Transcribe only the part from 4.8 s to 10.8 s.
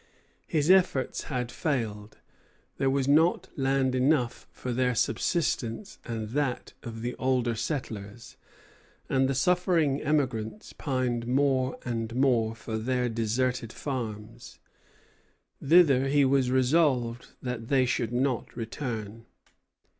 subsistence and that of the older settlers; and the suffering emigrants